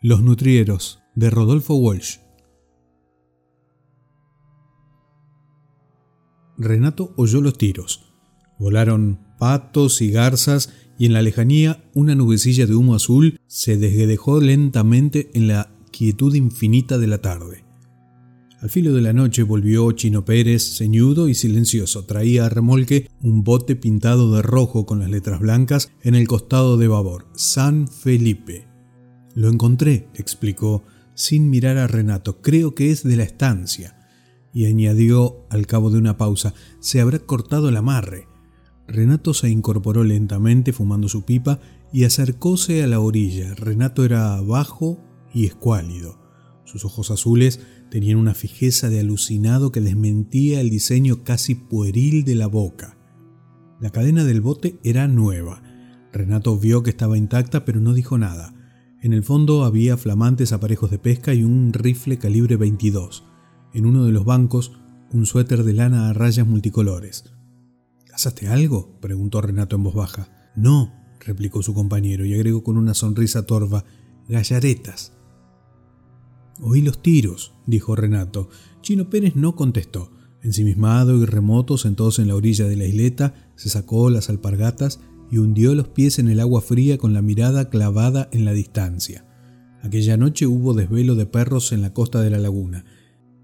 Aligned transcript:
Los 0.00 0.22
Nutrieros, 0.22 1.00
de 1.16 1.28
Rodolfo 1.28 1.74
Walsh. 1.74 2.18
Renato 6.56 7.12
oyó 7.16 7.40
los 7.40 7.58
tiros. 7.58 8.14
Volaron 8.60 9.18
patos 9.40 10.00
y 10.00 10.12
garzas 10.12 10.72
y 11.00 11.06
en 11.06 11.14
la 11.14 11.22
lejanía 11.22 11.82
una 11.94 12.14
nubecilla 12.14 12.66
de 12.66 12.76
humo 12.76 12.94
azul 12.94 13.40
se 13.48 13.76
desguedejó 13.76 14.40
lentamente 14.40 15.32
en 15.34 15.48
la 15.48 15.74
quietud 15.90 16.32
infinita 16.32 16.96
de 16.98 17.06
la 17.08 17.18
tarde. 17.18 17.64
Al 18.60 18.70
filo 18.70 18.94
de 18.94 19.02
la 19.02 19.12
noche 19.12 19.42
volvió 19.42 19.90
Chino 19.90 20.24
Pérez, 20.24 20.76
ceñudo 20.76 21.26
y 21.26 21.34
silencioso. 21.34 22.04
Traía 22.04 22.46
a 22.46 22.48
remolque 22.48 23.10
un 23.20 23.42
bote 23.42 23.74
pintado 23.74 24.32
de 24.32 24.42
rojo 24.42 24.86
con 24.86 25.00
las 25.00 25.10
letras 25.10 25.40
blancas 25.40 25.90
en 26.02 26.14
el 26.14 26.28
costado 26.28 26.76
de 26.76 26.86
babor. 26.86 27.26
San 27.34 27.88
Felipe. 27.88 28.67
Lo 29.38 29.48
encontré, 29.48 30.08
explicó, 30.14 30.82
sin 31.14 31.48
mirar 31.48 31.76
a 31.76 31.86
Renato. 31.86 32.42
Creo 32.42 32.74
que 32.74 32.90
es 32.90 33.04
de 33.04 33.16
la 33.16 33.22
estancia. 33.22 33.94
Y 34.52 34.66
añadió, 34.66 35.46
al 35.48 35.68
cabo 35.68 35.92
de 35.92 35.98
una 35.98 36.16
pausa, 36.16 36.54
se 36.80 37.00
habrá 37.00 37.20
cortado 37.20 37.68
el 37.68 37.76
amarre. 37.76 38.26
Renato 38.88 39.34
se 39.34 39.48
incorporó 39.48 40.02
lentamente 40.02 40.72
fumando 40.72 41.08
su 41.08 41.24
pipa 41.24 41.60
y 41.92 42.02
acercóse 42.02 42.82
a 42.82 42.88
la 42.88 42.98
orilla. 42.98 43.54
Renato 43.54 44.04
era 44.04 44.40
bajo 44.40 45.04
y 45.32 45.44
escuálido. 45.44 46.18
Sus 46.64 46.84
ojos 46.84 47.12
azules 47.12 47.60
tenían 47.92 48.18
una 48.18 48.34
fijeza 48.34 48.88
de 48.90 48.98
alucinado 48.98 49.70
que 49.70 49.80
desmentía 49.80 50.60
el 50.60 50.68
diseño 50.68 51.22
casi 51.22 51.54
pueril 51.54 52.24
de 52.24 52.34
la 52.34 52.48
boca. 52.48 52.98
La 53.80 53.90
cadena 53.90 54.24
del 54.24 54.40
bote 54.40 54.80
era 54.82 55.06
nueva. 55.06 55.62
Renato 56.12 56.58
vio 56.58 56.82
que 56.82 56.90
estaba 56.90 57.16
intacta 57.16 57.64
pero 57.64 57.78
no 57.78 57.94
dijo 57.94 58.18
nada. 58.18 58.57
En 59.00 59.12
el 59.12 59.22
fondo 59.22 59.64
había 59.64 59.96
flamantes 59.96 60.52
aparejos 60.52 60.90
de 60.90 60.98
pesca 60.98 61.32
y 61.32 61.44
un 61.44 61.72
rifle 61.72 62.18
calibre 62.18 62.56
22. 62.56 63.24
En 63.72 63.86
uno 63.86 64.04
de 64.04 64.10
los 64.10 64.24
bancos, 64.24 64.72
un 65.12 65.24
suéter 65.24 65.62
de 65.62 65.72
lana 65.72 66.08
a 66.08 66.12
rayas 66.12 66.46
multicolores. 66.46 67.24
¿Casaste 68.06 68.48
algo? 68.48 68.98
preguntó 69.00 69.40
Renato 69.40 69.76
en 69.76 69.84
voz 69.84 69.94
baja. 69.94 70.52
No, 70.56 70.92
replicó 71.20 71.62
su 71.62 71.74
compañero 71.74 72.24
y 72.24 72.34
agregó 72.34 72.64
con 72.64 72.76
una 72.76 72.92
sonrisa 72.94 73.46
torva, 73.46 73.84
gallaretas. 74.28 75.12
Oí 76.60 76.82
los 76.82 77.00
tiros, 77.00 77.54
dijo 77.66 77.94
Renato. 77.94 78.48
Chino 78.80 79.08
Pérez 79.10 79.36
no 79.36 79.54
contestó. 79.54 80.10
Ensimismado 80.42 81.16
y 81.16 81.24
remoto, 81.24 81.78
sentóse 81.78 82.22
en 82.22 82.28
la 82.28 82.34
orilla 82.34 82.66
de 82.66 82.76
la 82.76 82.86
isleta, 82.86 83.52
se 83.54 83.68
sacó 83.68 84.10
las 84.10 84.28
alpargatas 84.28 84.98
y 85.30 85.38
hundió 85.38 85.74
los 85.74 85.88
pies 85.88 86.18
en 86.18 86.28
el 86.28 86.40
agua 86.40 86.60
fría 86.60 86.98
con 86.98 87.12
la 87.12 87.22
mirada 87.22 87.70
clavada 87.70 88.28
en 88.32 88.44
la 88.44 88.52
distancia. 88.52 89.24
Aquella 89.82 90.16
noche 90.16 90.46
hubo 90.46 90.74
desvelo 90.74 91.14
de 91.14 91.26
perros 91.26 91.72
en 91.72 91.82
la 91.82 91.92
costa 91.92 92.20
de 92.20 92.30
la 92.30 92.38
laguna, 92.38 92.84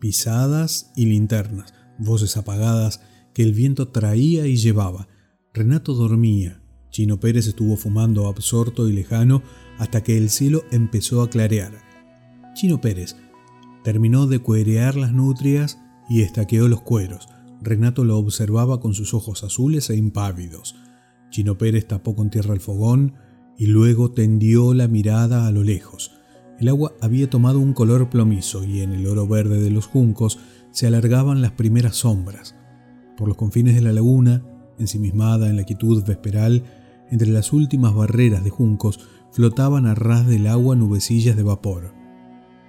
pisadas 0.00 0.90
y 0.96 1.06
linternas, 1.06 1.74
voces 1.98 2.36
apagadas 2.36 3.00
que 3.32 3.42
el 3.42 3.52
viento 3.52 3.88
traía 3.88 4.46
y 4.46 4.56
llevaba. 4.56 5.08
Renato 5.52 5.94
dormía. 5.94 6.60
Chino 6.90 7.18
Pérez 7.18 7.46
estuvo 7.46 7.76
fumando 7.76 8.28
absorto 8.28 8.88
y 8.88 8.92
lejano 8.92 9.42
hasta 9.78 10.02
que 10.02 10.16
el 10.16 10.30
cielo 10.30 10.62
empezó 10.70 11.22
a 11.22 11.30
clarear. 11.30 11.82
Chino 12.54 12.80
Pérez 12.80 13.16
terminó 13.82 14.26
de 14.26 14.38
cuerear 14.38 14.96
las 14.96 15.12
nutrias 15.12 15.78
y 16.08 16.22
estaqueó 16.22 16.68
los 16.68 16.82
cueros. 16.82 17.28
Renato 17.60 18.04
lo 18.04 18.18
observaba 18.18 18.80
con 18.80 18.94
sus 18.94 19.14
ojos 19.14 19.42
azules 19.42 19.90
e 19.90 19.96
impávidos. 19.96 20.76
Chino 21.34 21.58
Pérez 21.58 21.88
tapó 21.88 22.14
con 22.14 22.30
tierra 22.30 22.54
el 22.54 22.60
fogón 22.60 23.14
y 23.58 23.66
luego 23.66 24.12
tendió 24.12 24.72
la 24.72 24.86
mirada 24.86 25.48
a 25.48 25.50
lo 25.50 25.64
lejos. 25.64 26.12
El 26.60 26.68
agua 26.68 26.92
había 27.00 27.28
tomado 27.28 27.58
un 27.58 27.72
color 27.72 28.08
plomizo 28.08 28.62
y 28.62 28.82
en 28.82 28.92
el 28.92 29.04
oro 29.08 29.26
verde 29.26 29.60
de 29.60 29.72
los 29.72 29.88
juncos 29.88 30.38
se 30.70 30.86
alargaban 30.86 31.42
las 31.42 31.50
primeras 31.50 31.96
sombras. 31.96 32.54
Por 33.16 33.26
los 33.26 33.36
confines 33.36 33.74
de 33.74 33.80
la 33.80 33.92
laguna, 33.92 34.44
ensimismada 34.78 35.50
en 35.50 35.56
la 35.56 35.64
quietud 35.64 36.04
vesperal, 36.04 36.62
entre 37.10 37.30
las 37.30 37.52
últimas 37.52 37.92
barreras 37.96 38.44
de 38.44 38.50
juncos, 38.50 39.00
flotaban 39.32 39.86
a 39.86 39.96
ras 39.96 40.28
del 40.28 40.46
agua 40.46 40.76
nubecillas 40.76 41.34
de 41.34 41.42
vapor. 41.42 41.94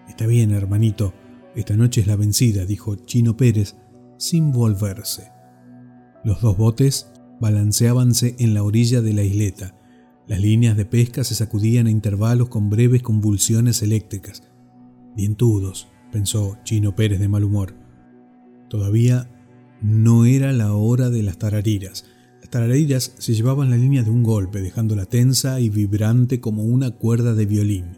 Está 0.10 0.26
bien, 0.26 0.50
hermanito, 0.50 1.14
esta 1.54 1.78
noche 1.78 2.02
es 2.02 2.08
la 2.08 2.16
vencida, 2.16 2.66
dijo 2.66 2.96
Chino 2.96 3.38
Pérez, 3.38 3.76
sin 4.18 4.52
volverse. 4.52 5.32
Los 6.24 6.42
dos 6.42 6.58
botes 6.58 7.12
balanceábanse 7.40 8.36
en 8.40 8.54
la 8.54 8.64
orilla 8.64 9.02
de 9.02 9.14
la 9.14 9.24
isleta. 9.24 9.76
Las 10.28 10.42
líneas 10.42 10.76
de 10.76 10.86
pesca 10.86 11.24
se 11.24 11.36
sacudían 11.36 11.88
a 11.88 11.92
intervalos 11.92 12.50
con 12.50 12.70
breves 12.70 13.04
convulsiones 13.04 13.82
eléctricas. 13.84 14.44
Dientudos, 15.16 15.88
pensó 16.12 16.58
Chino 16.64 16.96
Pérez 16.96 17.20
de 17.20 17.28
mal 17.28 17.44
humor. 17.44 17.76
Todavía 18.70 19.30
no 19.82 20.26
era 20.26 20.52
la 20.52 20.74
hora 20.74 21.10
de 21.10 21.22
las 21.22 21.38
tarariras. 21.38 22.06
Las 22.42 22.50
tarariras 22.50 23.14
se 23.18 23.34
llevaban 23.34 23.70
la 23.70 23.78
línea 23.78 24.04
de 24.04 24.10
un 24.10 24.24
golpe, 24.24 24.62
dejándola 24.62 25.06
tensa 25.06 25.60
y 25.60 25.70
vibrante 25.70 26.40
como 26.40 26.64
una 26.64 26.92
cuerda 26.92 27.34
de 27.36 27.46
violín. 27.46 27.98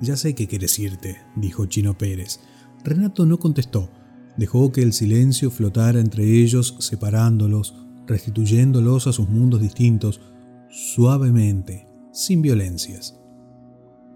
Ya 0.00 0.16
sé 0.16 0.34
qué 0.34 0.46
quieres 0.46 0.78
irte, 0.78 1.16
dijo 1.36 1.66
Chino 1.66 1.96
Pérez. 1.96 2.40
Renato 2.84 3.26
no 3.26 3.38
contestó. 3.38 3.90
Dejó 4.36 4.70
que 4.70 4.82
el 4.82 4.92
silencio 4.92 5.50
flotara 5.50 5.98
entre 5.98 6.24
ellos, 6.40 6.76
separándolos, 6.80 7.85
restituyéndolos 8.06 9.06
a 9.06 9.12
sus 9.12 9.28
mundos 9.28 9.60
distintos, 9.60 10.20
suavemente, 10.68 11.86
sin 12.12 12.42
violencias. 12.42 13.20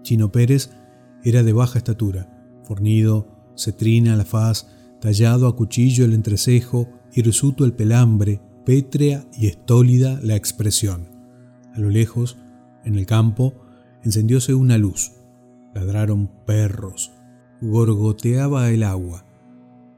Chino 0.01 0.31
Pérez 0.31 0.71
era 1.23 1.43
de 1.43 1.53
baja 1.53 1.77
estatura, 1.77 2.61
fornido, 2.63 3.53
cetrina 3.55 4.15
la 4.15 4.25
faz, 4.25 4.67
tallado 4.99 5.47
a 5.47 5.55
cuchillo 5.55 6.05
el 6.05 6.13
entrecejo, 6.13 6.89
hirsuto 7.13 7.65
el 7.65 7.73
pelambre, 7.73 8.41
pétrea 8.65 9.25
y 9.37 9.47
estólida 9.47 10.19
la 10.21 10.35
expresión. 10.35 11.09
A 11.73 11.79
lo 11.79 11.89
lejos, 11.89 12.37
en 12.83 12.95
el 12.95 13.05
campo, 13.05 13.53
encendióse 14.03 14.53
una 14.53 14.77
luz. 14.77 15.13
Ladraron 15.73 16.29
perros. 16.45 17.11
Gorgoteaba 17.61 18.69
el 18.71 18.83
agua. 18.83 19.25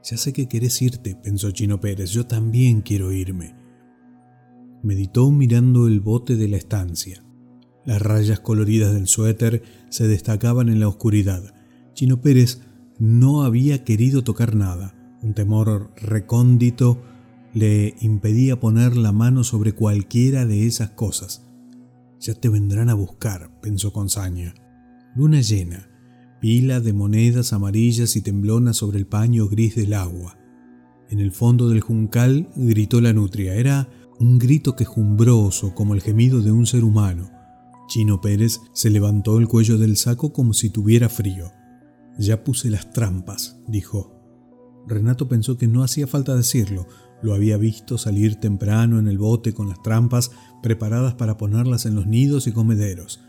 Ya 0.02 0.16
sé 0.18 0.32
que 0.32 0.48
querés 0.48 0.80
irte, 0.82 1.16
pensó 1.16 1.50
Chino 1.50 1.80
Pérez, 1.80 2.10
yo 2.10 2.26
también 2.26 2.82
quiero 2.82 3.10
irme. 3.10 3.63
Meditó 4.84 5.30
mirando 5.30 5.88
el 5.88 6.00
bote 6.00 6.36
de 6.36 6.46
la 6.46 6.58
estancia. 6.58 7.24
Las 7.86 8.02
rayas 8.02 8.40
coloridas 8.40 8.92
del 8.92 9.06
suéter 9.06 9.62
se 9.88 10.06
destacaban 10.06 10.68
en 10.68 10.78
la 10.78 10.88
oscuridad. 10.88 11.54
Chino 11.94 12.20
Pérez 12.20 12.60
no 12.98 13.44
había 13.44 13.82
querido 13.82 14.22
tocar 14.24 14.54
nada. 14.54 14.94
Un 15.22 15.32
temor 15.32 15.90
recóndito 15.96 17.02
le 17.54 17.94
impedía 18.02 18.60
poner 18.60 18.94
la 18.94 19.10
mano 19.10 19.42
sobre 19.42 19.72
cualquiera 19.72 20.44
de 20.44 20.66
esas 20.66 20.90
cosas. 20.90 21.46
Ya 22.20 22.34
te 22.34 22.50
vendrán 22.50 22.90
a 22.90 22.94
buscar, 22.94 23.58
pensó 23.62 23.90
con 23.90 24.10
saña. 24.10 24.52
Luna 25.16 25.40
llena, 25.40 25.88
pila 26.42 26.80
de 26.80 26.92
monedas 26.92 27.54
amarillas 27.54 28.16
y 28.16 28.20
temblonas 28.20 28.76
sobre 28.76 28.98
el 28.98 29.06
paño 29.06 29.48
gris 29.48 29.76
del 29.76 29.94
agua. 29.94 30.36
En 31.08 31.20
el 31.20 31.32
fondo 31.32 31.70
del 31.70 31.80
juncal 31.80 32.50
gritó 32.54 33.00
la 33.00 33.14
nutria. 33.14 33.54
Era 33.54 33.88
un 34.18 34.38
grito 34.38 34.76
quejumbroso 34.76 35.74
como 35.74 35.94
el 35.94 36.02
gemido 36.02 36.40
de 36.40 36.52
un 36.52 36.66
ser 36.66 36.84
humano. 36.84 37.30
Chino 37.88 38.20
Pérez 38.20 38.60
se 38.72 38.90
levantó 38.90 39.38
el 39.38 39.48
cuello 39.48 39.78
del 39.78 39.96
saco 39.96 40.32
como 40.32 40.54
si 40.54 40.70
tuviera 40.70 41.08
frío. 41.08 41.50
Ya 42.18 42.44
puse 42.44 42.70
las 42.70 42.92
trampas, 42.92 43.60
dijo. 43.66 44.12
Renato 44.86 45.28
pensó 45.28 45.56
que 45.56 45.66
no 45.66 45.82
hacía 45.82 46.06
falta 46.06 46.36
decirlo, 46.36 46.86
lo 47.22 47.34
había 47.34 47.56
visto 47.56 47.96
salir 47.96 48.36
temprano 48.36 48.98
en 48.98 49.08
el 49.08 49.18
bote 49.18 49.54
con 49.54 49.68
las 49.68 49.82
trampas 49.82 50.30
preparadas 50.62 51.14
para 51.14 51.36
ponerlas 51.36 51.86
en 51.86 51.94
los 51.94 52.06
nidos 52.06 52.46
y 52.46 52.52
comederos. 52.52 53.20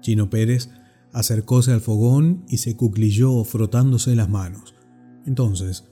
Chino 0.00 0.30
Pérez 0.30 0.70
acercóse 1.12 1.72
al 1.72 1.80
fogón 1.80 2.44
y 2.48 2.58
se 2.58 2.76
cuclilló 2.76 3.42
frotándose 3.44 4.14
las 4.16 4.28
manos. 4.28 4.74
Entonces 5.26 5.84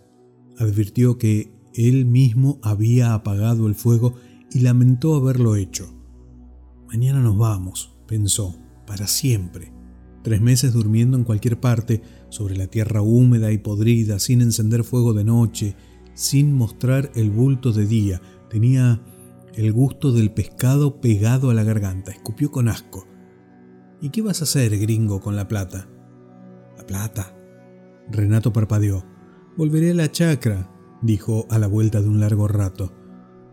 advirtió 0.59 1.19
que 1.19 1.53
él 1.75 2.07
mismo 2.07 2.59
había 2.63 3.15
apagado 3.15 3.67
el 3.67 3.75
fuego 3.75 4.15
y 4.51 4.61
lamentó 4.61 5.15
haberlo 5.15 5.57
hecho. 5.57 5.95
Mañana 6.89 7.21
nos 7.21 7.39
vamos, 7.39 7.97
pensó, 8.07 8.57
para 8.87 9.07
siempre. 9.07 9.73
Tres 10.23 10.41
meses 10.41 10.73
durmiendo 10.73 11.17
en 11.17 11.25
cualquier 11.25 11.61
parte, 11.61 12.03
sobre 12.29 12.57
la 12.57 12.67
tierra 12.67 13.03
húmeda 13.03 13.53
y 13.53 13.59
podrida, 13.59 14.19
sin 14.19 14.43
encender 14.43 14.85
fuego 14.85 15.15
de 15.15 15.25
noche, 15.25 15.77
sin 16.15 16.53
mostrar 16.53 17.11
el 17.15 17.31
bulto 17.31 17.73
de 17.73 17.87
día. 17.87 18.21
Tenía 18.51 19.03
el 19.55 19.73
gusto 19.73 20.13
del 20.13 20.33
pescado 20.33 21.01
pegado 21.01 21.51
a 21.51 21.55
la 21.55 21.65
garganta. 21.65 22.11
Escupió 22.11 22.51
con 22.51 22.69
asco. 22.69 23.07
¿Y 24.01 24.11
qué 24.11 24.23
vas 24.23 24.41
a 24.41 24.45
hacer, 24.45 24.79
gringo, 24.79 25.21
con 25.21 25.37
la 25.37 25.49
plata? 25.49 25.89
La 26.77 26.87
plata. 26.87 27.37
Renato 28.11 28.53
parpadeó. 28.53 29.05
Volveré 29.57 29.93
a 29.93 29.95
la 29.95 30.11
chacra, 30.11 30.71
dijo 31.03 31.47
a 31.51 31.59
la 31.59 31.67
vuelta 31.67 32.01
de 32.01 32.09
un 32.09 32.21
largo 32.21 32.49
rato. 32.49 32.93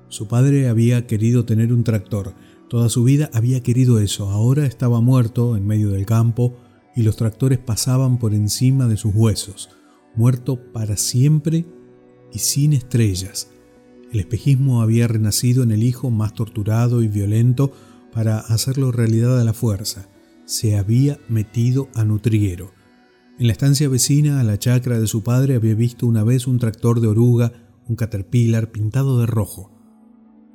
Su 0.09 0.27
padre 0.27 0.69
había 0.69 1.07
querido 1.07 1.45
tener 1.45 1.73
un 1.73 1.83
tractor, 1.83 2.33
Toda 2.67 2.89
su 2.89 3.05
vida 3.05 3.29
había 3.33 3.63
querido 3.63 3.99
eso, 3.99 4.29
ahora 4.29 4.65
estaba 4.65 4.99
muerto 4.99 5.55
en 5.55 5.65
medio 5.65 5.89
del 5.89 6.05
campo 6.05 6.57
y 6.95 7.03
los 7.03 7.15
tractores 7.15 7.59
pasaban 7.59 8.17
por 8.17 8.33
encima 8.33 8.87
de 8.87 8.97
sus 8.97 9.15
huesos, 9.15 9.69
muerto 10.15 10.59
para 10.73 10.97
siempre 10.97 11.65
y 12.33 12.39
sin 12.39 12.73
estrellas. 12.73 13.49
El 14.11 14.19
espejismo 14.19 14.81
había 14.81 15.07
renacido 15.07 15.63
en 15.63 15.71
el 15.71 15.81
hijo 15.81 16.09
más 16.09 16.33
torturado 16.33 17.01
y 17.01 17.07
violento 17.07 17.71
para 18.11 18.39
hacerlo 18.39 18.91
realidad 18.91 19.39
a 19.39 19.45
la 19.45 19.53
fuerza. 19.53 20.09
Se 20.45 20.77
había 20.77 21.19
metido 21.29 21.87
a 21.93 22.03
nutriero. 22.03 22.71
En 23.39 23.47
la 23.47 23.53
estancia 23.53 23.87
vecina 23.87 24.41
a 24.41 24.43
la 24.43 24.59
chacra 24.59 24.99
de 24.99 25.07
su 25.07 25.23
padre 25.23 25.55
había 25.55 25.75
visto 25.75 26.05
una 26.05 26.23
vez 26.25 26.47
un 26.47 26.59
tractor 26.59 26.99
de 26.99 27.07
oruga, 27.07 27.53
un 27.87 27.95
caterpillar 27.95 28.71
pintado 28.71 29.19
de 29.19 29.25
rojo. 29.25 29.76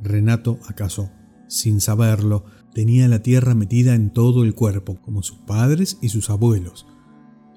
Renato, 0.03 0.59
acaso, 0.67 1.11
sin 1.47 1.81
saberlo, 1.81 2.45
tenía 2.75 3.07
la 3.07 3.23
tierra 3.23 3.55
metida 3.55 3.95
en 3.95 4.11
todo 4.11 4.43
el 4.43 4.55
cuerpo, 4.55 4.99
como 5.03 5.23
sus 5.23 5.39
padres 5.39 5.99
y 6.03 6.09
sus 6.09 6.29
abuelos. 6.31 6.87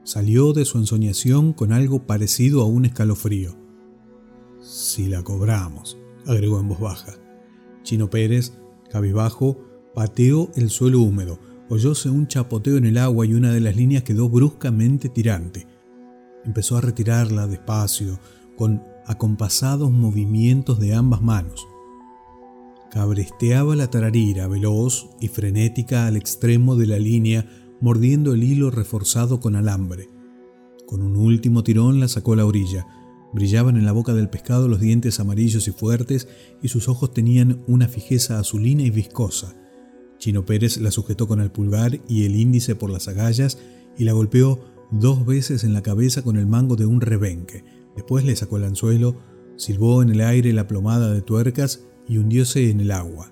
Salió 0.03 0.53
de 0.53 0.65
su 0.65 0.77
ensoñación 0.77 1.53
con 1.53 1.73
algo 1.73 2.05
parecido 2.05 2.61
a 2.61 2.65
un 2.65 2.85
escalofrío. 2.85 3.55
Si 4.61 5.07
la 5.07 5.23
cobramos, 5.23 5.97
agregó 6.27 6.59
en 6.59 6.67
voz 6.67 6.79
baja. 6.79 7.13
Chino 7.81 8.09
Pérez, 8.09 8.53
cabizbajo, 8.91 9.57
pateó 9.95 10.51
el 10.55 10.69
suelo 10.69 10.99
húmedo, 10.99 11.39
oyóse 11.69 12.09
un 12.09 12.27
chapoteo 12.27 12.77
en 12.77 12.85
el 12.85 12.99
agua 12.99 13.25
y 13.25 13.33
una 13.33 13.51
de 13.51 13.61
las 13.61 13.75
líneas 13.75 14.03
quedó 14.03 14.29
bruscamente 14.29 15.09
tirante. 15.09 15.65
Empezó 16.43 16.77
a 16.77 16.81
retirarla 16.81 17.47
despacio, 17.47 18.19
con 18.55 18.83
acompasados 19.07 19.91
movimientos 19.91 20.79
de 20.79 20.93
ambas 20.93 21.21
manos. 21.21 21.67
Cabresteaba 22.95 23.75
la 23.75 23.89
tararira, 23.89 24.47
veloz 24.47 25.09
y 25.19 25.27
frenética 25.27 26.07
al 26.07 26.15
extremo 26.15 26.77
de 26.77 26.87
la 26.87 26.97
línea, 26.97 27.45
mordiendo 27.81 28.33
el 28.33 28.41
hilo 28.41 28.71
reforzado 28.71 29.41
con 29.41 29.57
alambre. 29.57 30.09
Con 30.87 31.01
un 31.01 31.17
último 31.17 31.61
tirón 31.61 31.99
la 31.99 32.07
sacó 32.07 32.31
a 32.31 32.35
la 32.37 32.45
orilla. 32.45 32.87
Brillaban 33.33 33.75
en 33.75 33.85
la 33.85 33.91
boca 33.91 34.13
del 34.13 34.29
pescado 34.29 34.69
los 34.69 34.79
dientes 34.79 35.19
amarillos 35.19 35.67
y 35.67 35.71
fuertes 35.71 36.29
y 36.61 36.69
sus 36.69 36.87
ojos 36.87 37.13
tenían 37.13 37.65
una 37.67 37.89
fijeza 37.89 38.39
azulina 38.39 38.83
y 38.83 38.91
viscosa. 38.91 39.57
Chino 40.17 40.45
Pérez 40.45 40.77
la 40.77 40.89
sujetó 40.89 41.27
con 41.27 41.41
el 41.41 41.51
pulgar 41.51 41.99
y 42.07 42.23
el 42.23 42.37
índice 42.37 42.75
por 42.75 42.89
las 42.89 43.09
agallas 43.09 43.57
y 43.97 44.05
la 44.05 44.13
golpeó 44.13 44.63
dos 44.89 45.25
veces 45.25 45.65
en 45.65 45.73
la 45.73 45.83
cabeza 45.83 46.21
con 46.21 46.37
el 46.37 46.47
mango 46.47 46.77
de 46.77 46.85
un 46.85 47.01
rebenque. 47.01 47.65
Después 47.93 48.23
le 48.23 48.37
sacó 48.37 48.55
el 48.55 48.63
anzuelo, 48.63 49.17
silbó 49.57 50.01
en 50.01 50.11
el 50.11 50.21
aire 50.21 50.53
la 50.53 50.69
plomada 50.69 51.11
de 51.11 51.21
tuercas 51.21 51.81
y 52.07 52.17
hundióse 52.17 52.69
en 52.69 52.81
el 52.81 52.91
agua. 52.91 53.31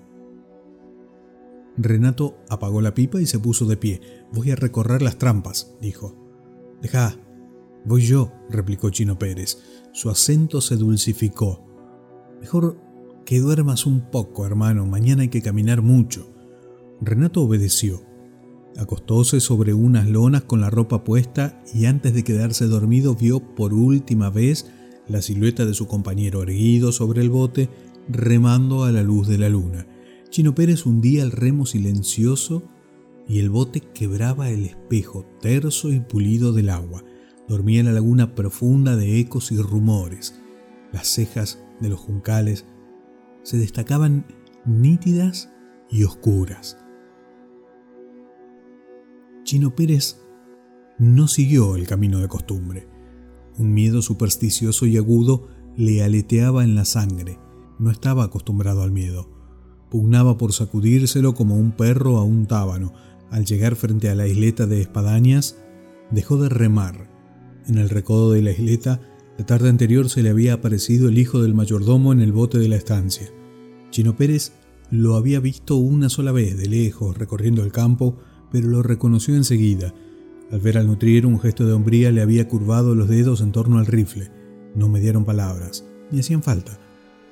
Renato 1.76 2.38
apagó 2.48 2.80
la 2.80 2.94
pipa 2.94 3.20
y 3.20 3.26
se 3.26 3.38
puso 3.38 3.66
de 3.66 3.76
pie. 3.76 4.00
Voy 4.32 4.50
a 4.50 4.56
recorrer 4.56 5.02
las 5.02 5.18
trampas, 5.18 5.74
dijo. 5.80 6.16
Deja, 6.80 7.16
voy 7.84 8.02
yo, 8.02 8.32
replicó 8.48 8.90
Chino 8.90 9.18
Pérez. 9.18 9.58
Su 9.92 10.10
acento 10.10 10.60
se 10.60 10.76
dulcificó. 10.76 11.64
Mejor 12.40 12.78
que 13.24 13.40
duermas 13.40 13.86
un 13.86 14.10
poco, 14.10 14.46
hermano, 14.46 14.86
mañana 14.86 15.22
hay 15.22 15.28
que 15.28 15.42
caminar 15.42 15.82
mucho. 15.82 16.30
Renato 17.00 17.42
obedeció. 17.42 18.02
Acostóse 18.76 19.40
sobre 19.40 19.72
unas 19.72 20.08
lonas 20.08 20.44
con 20.44 20.60
la 20.60 20.70
ropa 20.70 21.04
puesta 21.04 21.62
y 21.72 21.86
antes 21.86 22.12
de 22.12 22.24
quedarse 22.24 22.66
dormido 22.66 23.14
vio 23.14 23.40
por 23.54 23.72
última 23.72 24.30
vez 24.30 24.66
la 25.06 25.22
silueta 25.22 25.64
de 25.64 25.74
su 25.74 25.86
compañero 25.86 26.42
erguido 26.42 26.90
sobre 26.90 27.20
el 27.20 27.30
bote 27.30 27.68
remando 28.08 28.84
a 28.84 28.92
la 28.92 29.02
luz 29.02 29.28
de 29.28 29.38
la 29.38 29.48
luna. 29.48 29.86
Chino 30.30 30.54
Pérez 30.54 30.86
hundía 30.86 31.22
el 31.22 31.30
remo 31.30 31.66
silencioso 31.66 32.62
y 33.28 33.38
el 33.38 33.50
bote 33.50 33.80
quebraba 33.80 34.50
el 34.50 34.66
espejo 34.66 35.24
terso 35.40 35.92
y 35.92 36.00
pulido 36.00 36.52
del 36.52 36.70
agua. 36.70 37.04
Dormía 37.48 37.82
la 37.82 37.92
laguna 37.92 38.34
profunda 38.34 38.96
de 38.96 39.18
ecos 39.18 39.52
y 39.52 39.58
rumores. 39.58 40.40
Las 40.92 41.08
cejas 41.08 41.62
de 41.80 41.88
los 41.88 42.00
juncales 42.00 42.66
se 43.42 43.58
destacaban 43.58 44.26
nítidas 44.64 45.50
y 45.90 46.04
oscuras. 46.04 46.78
Chino 49.44 49.74
Pérez 49.74 50.20
no 50.98 51.28
siguió 51.28 51.76
el 51.76 51.86
camino 51.86 52.20
de 52.20 52.28
costumbre. 52.28 52.88
Un 53.58 53.72
miedo 53.72 54.02
supersticioso 54.02 54.86
y 54.86 54.96
agudo 54.96 55.48
le 55.76 56.02
aleteaba 56.02 56.64
en 56.64 56.74
la 56.74 56.84
sangre. 56.84 57.38
No 57.84 57.90
estaba 57.90 58.24
acostumbrado 58.24 58.82
al 58.82 58.92
miedo. 58.92 59.28
Pugnaba 59.90 60.38
por 60.38 60.54
sacudírselo 60.54 61.34
como 61.34 61.58
un 61.58 61.72
perro 61.72 62.16
a 62.16 62.24
un 62.24 62.46
tábano. 62.46 62.94
Al 63.30 63.44
llegar 63.44 63.76
frente 63.76 64.08
a 64.08 64.14
la 64.14 64.26
isleta 64.26 64.66
de 64.66 64.80
espadañas, 64.80 65.58
dejó 66.10 66.38
de 66.38 66.48
remar. 66.48 67.10
En 67.66 67.76
el 67.76 67.90
recodo 67.90 68.32
de 68.32 68.40
la 68.40 68.52
isleta, 68.52 69.02
la 69.36 69.44
tarde 69.44 69.68
anterior 69.68 70.08
se 70.08 70.22
le 70.22 70.30
había 70.30 70.54
aparecido 70.54 71.10
el 71.10 71.18
hijo 71.18 71.42
del 71.42 71.52
mayordomo 71.52 72.14
en 72.14 72.22
el 72.22 72.32
bote 72.32 72.56
de 72.56 72.68
la 72.68 72.76
estancia. 72.76 73.28
Chino 73.90 74.16
Pérez 74.16 74.52
lo 74.90 75.16
había 75.16 75.38
visto 75.38 75.76
una 75.76 76.08
sola 76.08 76.32
vez, 76.32 76.56
de 76.56 76.68
lejos, 76.70 77.18
recorriendo 77.18 77.62
el 77.62 77.70
campo, 77.70 78.16
pero 78.50 78.66
lo 78.66 78.82
reconoció 78.82 79.36
enseguida. 79.36 79.92
Al 80.50 80.60
ver 80.60 80.78
al 80.78 80.86
nutriero 80.86 81.28
un 81.28 81.38
gesto 81.38 81.66
de 81.66 81.74
hombría 81.74 82.10
le 82.12 82.22
había 82.22 82.48
curvado 82.48 82.94
los 82.94 83.10
dedos 83.10 83.42
en 83.42 83.52
torno 83.52 83.78
al 83.78 83.84
rifle. 83.84 84.30
No 84.74 84.88
me 84.88 85.00
dieron 85.00 85.26
palabras, 85.26 85.84
ni 86.10 86.20
hacían 86.20 86.42
falta. 86.42 86.80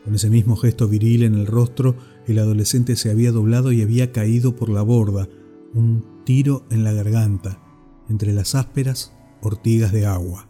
Con 0.05 0.15
ese 0.15 0.31
mismo 0.31 0.57
gesto 0.57 0.89
viril 0.89 1.23
en 1.23 1.35
el 1.35 1.47
rostro, 1.47 1.97
el 2.27 2.39
adolescente 2.39 2.97
se 2.97 3.11
había 3.11 3.33
doblado 3.33 3.73
y 3.73 3.83
había 3.83 4.13
caído 4.13 4.57
por 4.57 4.69
la 4.69 4.83
borda, 4.83 5.29
un 5.75 6.05
tiro 6.25 6.65
en 6.71 6.85
la 6.85 6.93
garganta, 6.93 7.63
entre 8.09 8.33
las 8.33 8.55
ásperas 8.55 9.13
ortigas 9.41 9.93
de 9.93 10.07
agua. 10.07 10.49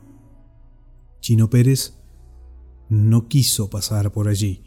Chino 1.20 1.48
Pérez 1.50 1.94
no 2.88 3.28
quiso 3.28 3.70
pasar 3.70 4.12
por 4.12 4.28
allí. 4.28 4.62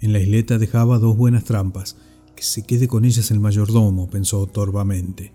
En 0.00 0.12
la 0.12 0.20
isleta 0.20 0.58
dejaba 0.58 0.98
dos 0.98 1.16
buenas 1.16 1.44
trampas. 1.44 1.96
Que 2.34 2.42
se 2.42 2.64
quede 2.64 2.88
con 2.88 3.04
ellas 3.04 3.30
el 3.30 3.40
mayordomo, 3.40 4.08
pensó 4.08 4.46
torvamente. 4.46 5.34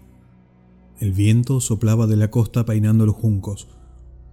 El 0.99 1.13
viento 1.13 1.61
soplaba 1.61 2.07
de 2.07 2.15
la 2.15 2.31
costa 2.31 2.65
peinando 2.65 3.05
los 3.05 3.15
juncos. 3.15 3.67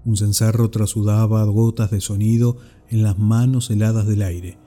Un 0.07 0.17
cencerro 0.17 0.71
trasudaba 0.71 1.45
gotas 1.45 1.91
de 1.91 2.01
sonido 2.01 2.57
en 2.89 3.03
las 3.03 3.19
manos 3.19 3.71
heladas 3.71 4.07
del 4.07 4.23
aire, 4.23 4.59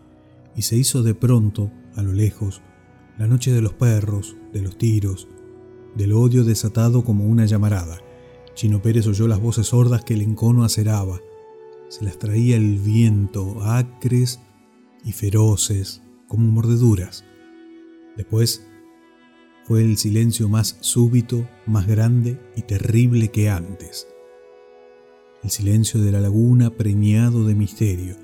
y 0.56 0.64
se 0.64 0.76
hizo 0.76 1.04
de 1.04 1.14
pronto, 1.16 1.72
a 1.96 2.02
lo 2.02 2.14
lejos, 2.14 2.62
la 3.18 3.28
noche 3.28 3.52
de 3.52 3.62
los 3.62 3.74
perros, 3.74 4.36
de 4.54 4.62
los 4.62 4.78
tiros, 4.78 5.28
del 5.96 6.14
odio 6.14 6.44
desatado 6.44 7.04
como 7.04 7.26
una 7.26 7.46
llamarada. 7.46 8.00
Chino 8.54 8.82
Pérez 8.82 9.08
oyó 9.08 9.28
las 9.28 9.40
voces 9.40 9.68
sordas 9.68 10.04
que 10.04 10.14
el 10.14 10.22
encono 10.22 10.64
aceraba. 10.64 11.20
Se 11.90 12.04
las 12.04 12.18
traía 12.18 12.58
el 12.58 12.78
viento, 12.80 13.64
acres 13.64 14.40
y 15.04 15.12
feroces, 15.12 16.02
como 16.28 16.52
mordeduras. 16.52 17.24
Después 18.16 18.68
fue 19.64 19.82
el 19.82 19.98
silencio 19.98 20.50
más 20.50 20.78
súbito, 20.82 21.48
más 21.66 21.88
grande 21.88 22.40
y 22.56 22.64
terrible 22.64 23.30
que 23.30 23.50
antes 23.50 24.08
el 25.44 25.50
silencio 25.50 26.02
de 26.02 26.12
la 26.12 26.20
laguna 26.20 26.72
preñado 26.72 27.46
de 27.46 27.56
misterio. 27.56 28.16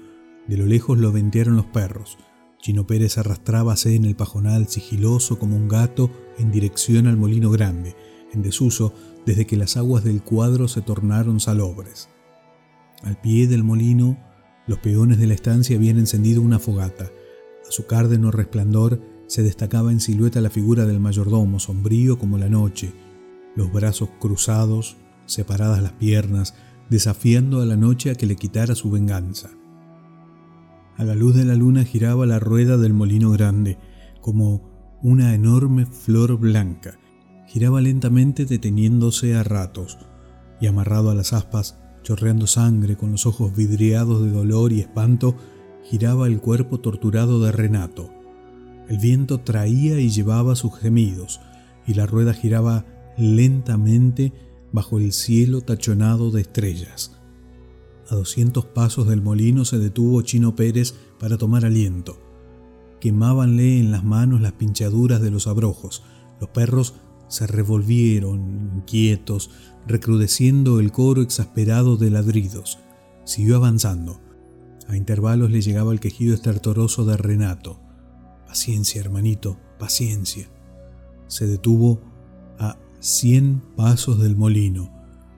De 0.48 0.58
lo 0.58 0.66
lejos 0.66 0.98
lo 0.98 1.12
ventearon 1.12 1.56
los 1.56 1.66
perros. 1.68 2.18
Chino 2.60 2.88
Pérez 2.88 3.18
arrastrábase 3.18 3.96
en 3.96 4.06
el 4.06 4.16
pajonal 4.16 4.68
sigiloso 4.68 5.38
como 5.38 5.56
un 5.56 5.68
gato 5.68 6.10
en 6.38 6.52
dirección 6.52 7.08
al 7.08 7.18
molino 7.18 7.50
grande, 7.52 7.96
en 8.32 8.42
desuso 8.42 8.94
desde 9.26 9.46
que 9.46 9.58
las 9.58 9.78
aguas 9.78 10.04
del 10.04 10.22
cuadro 10.24 10.68
se 10.68 10.82
tornaron 10.82 11.40
salobres. 11.40 12.10
Al 13.04 13.20
pie 13.20 13.48
del 13.48 13.64
molino, 13.64 14.18
los 14.66 14.80
peones 14.80 15.18
de 15.20 15.28
la 15.28 15.34
estancia 15.34 15.76
habían 15.76 15.98
encendido 15.98 16.42
una 16.42 16.60
fogata. 16.60 17.12
A 17.68 17.72
su 17.72 17.86
cárdeno 17.86 18.32
resplandor 18.32 19.02
se 19.28 19.44
destacaba 19.44 19.92
en 19.92 20.00
silueta 20.00 20.42
la 20.42 20.50
figura 20.50 20.86
del 20.86 21.00
mayordomo, 21.00 21.60
sombrío 21.60 22.18
como 22.18 22.38
la 22.38 22.50
noche, 22.50 22.94
los 23.56 23.72
brazos 23.72 24.10
cruzados, 24.20 24.98
separadas 25.26 25.82
las 25.82 25.94
piernas, 25.94 26.56
desafiando 26.90 27.62
a 27.62 27.66
la 27.66 27.76
noche 27.76 28.12
a 28.12 28.16
que 28.16 28.26
le 28.26 28.36
quitara 28.36 28.76
su 28.76 28.92
venganza. 28.92 29.50
A 30.98 31.04
la 31.04 31.16
luz 31.16 31.36
de 31.36 31.46
la 31.46 31.56
luna 31.56 31.84
giraba 31.84 32.26
la 32.26 32.40
rueda 32.40 32.78
del 32.78 32.94
molino 32.94 33.32
grande, 33.32 33.80
como 34.22 34.98
una 35.02 35.34
enorme 35.34 35.86
flor 35.86 36.38
blanca. 36.38 37.00
Giraba 37.48 37.82
lentamente 37.82 38.46
deteniéndose 38.46 39.36
a 39.36 39.44
ratos, 39.44 39.98
y 40.62 40.68
amarrado 40.68 41.10
a 41.10 41.16
las 41.16 41.34
aspas, 41.34 41.80
chorreando 42.04 42.48
sangre, 42.48 42.96
con 42.96 43.12
los 43.12 43.26
ojos 43.26 43.56
vidriados 43.56 44.24
de 44.24 44.32
dolor 44.32 44.72
y 44.72 44.82
espanto, 44.82 45.36
giraba 45.84 46.28
el 46.28 46.40
cuerpo 46.40 46.80
torturado 46.80 47.42
de 47.42 47.52
Renato. 47.52 48.12
El 48.88 48.98
viento 48.98 49.40
traía 49.40 50.00
y 50.00 50.10
llevaba 50.10 50.56
sus 50.56 50.78
gemidos, 50.78 51.42
y 51.88 51.96
la 51.96 52.06
rueda 52.06 52.34
giraba 52.34 52.86
lentamente 53.18 54.32
bajo 54.74 54.98
el 54.98 55.14
cielo 55.14 55.62
tachonado 55.62 56.32
de 56.32 56.42
estrellas. 56.42 57.18
A 58.10 58.16
doscientos 58.16 58.66
pasos 58.66 59.08
del 59.08 59.22
molino 59.22 59.64
se 59.64 59.80
detuvo 59.80 60.22
Chino 60.24 60.56
Pérez 60.56 60.94
para 61.20 61.38
tomar 61.38 61.64
aliento. 61.64 62.20
Quemábanle 63.00 63.80
en 63.80 63.92
las 63.92 64.04
manos 64.04 64.42
las 64.42 64.54
pinchaduras 64.54 65.22
de 65.22 65.32
los 65.32 65.48
abrojos. 65.48 66.04
Los 66.42 66.50
perros 66.50 66.96
se 67.28 67.48
revolvieron, 67.48 68.72
inquietos, 68.76 69.52
recrudeciendo 69.88 70.80
el 70.80 70.92
coro 70.92 71.22
exasperado 71.22 71.96
de 71.96 72.10
ladridos. 72.10 72.80
Siguió 73.26 73.56
avanzando. 73.56 74.20
A 74.88 74.98
intervalos 74.98 75.50
le 75.50 75.62
llegaba 75.62 75.94
el 75.94 76.00
quejido 76.00 76.34
estertoroso 76.34 77.06
de 77.06 77.16
Renato. 77.16 77.80
Paciencia, 78.48 79.00
hermanito, 79.00 79.58
paciencia. 79.80 80.50
Se 81.28 81.48
detuvo 81.48 82.13
a 83.04 83.06
cien 83.06 83.62
pasos 83.76 84.18
del 84.22 84.38
molino. 84.38 84.90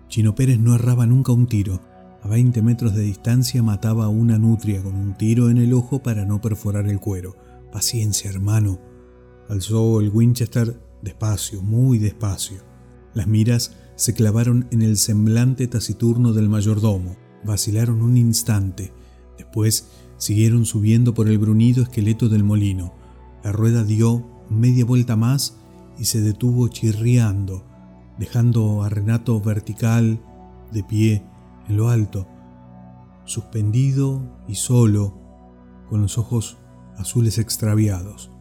Chino 0.07 0.35
Pérez 0.35 0.59
no 0.59 0.75
erraba 0.75 1.07
nunca 1.07 1.31
un 1.31 1.47
tiro. 1.47 1.81
A 2.21 2.27
20 2.27 2.61
metros 2.61 2.93
de 2.93 3.01
distancia 3.01 3.63
mataba 3.63 4.05
a 4.05 4.09
una 4.09 4.37
nutria 4.37 4.83
con 4.83 4.95
un 4.95 5.17
tiro 5.17 5.49
en 5.49 5.57
el 5.57 5.73
ojo 5.73 6.03
para 6.03 6.25
no 6.25 6.39
perforar 6.39 6.87
el 6.87 6.99
cuero. 6.99 7.35
Paciencia, 7.71 8.29
hermano. 8.29 8.79
Alzó 9.49 9.99
el 9.99 10.09
Winchester 10.09 10.79
despacio, 11.01 11.63
muy 11.63 11.97
despacio. 11.97 12.57
Las 13.15 13.25
miras 13.25 13.75
se 13.95 14.13
clavaron 14.13 14.67
en 14.69 14.83
el 14.83 14.95
semblante 14.95 15.65
taciturno 15.65 16.33
del 16.33 16.49
mayordomo. 16.49 17.15
Vacilaron 17.43 18.03
un 18.03 18.15
instante. 18.15 18.93
Después 19.39 19.87
siguieron 20.17 20.65
subiendo 20.65 21.15
por 21.15 21.27
el 21.27 21.39
brunido 21.39 21.81
esqueleto 21.81 22.29
del 22.29 22.43
molino. 22.43 22.93
La 23.43 23.51
rueda 23.51 23.83
dio 23.83 24.23
media 24.51 24.85
vuelta 24.85 25.15
más 25.15 25.64
y 25.97 26.05
se 26.05 26.21
detuvo 26.21 26.67
chirriando, 26.67 27.63
dejando 28.17 28.83
a 28.83 28.89
Renato 28.89 29.39
vertical, 29.41 30.21
de 30.71 30.83
pie, 30.83 31.25
en 31.67 31.77
lo 31.77 31.89
alto, 31.89 32.27
suspendido 33.25 34.21
y 34.47 34.55
solo, 34.55 35.17
con 35.89 36.01
los 36.01 36.17
ojos 36.17 36.57
azules 36.97 37.37
extraviados. 37.37 38.31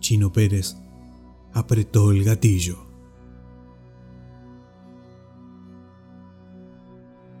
Chino 0.00 0.32
Pérez 0.32 0.76
apretó 1.52 2.10
el 2.10 2.24
gatillo. 2.24 2.84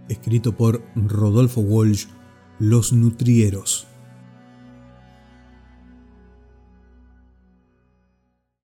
Escrito 0.08 0.56
por 0.56 0.82
Rodolfo 0.94 1.60
Walsh, 1.60 2.06
Los 2.58 2.92
Nutrieros. 2.92 3.86